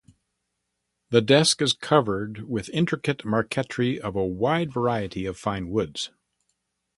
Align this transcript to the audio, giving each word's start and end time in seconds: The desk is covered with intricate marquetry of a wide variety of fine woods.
The 1.11 1.21
desk 1.21 1.61
is 1.61 1.73
covered 1.73 2.49
with 2.49 2.69
intricate 2.69 3.23
marquetry 3.23 4.01
of 4.01 4.15
a 4.15 4.25
wide 4.25 4.73
variety 4.73 5.27
of 5.27 5.37
fine 5.37 5.69
woods. 5.69 6.09